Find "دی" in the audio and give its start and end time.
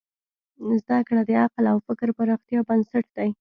3.15-3.29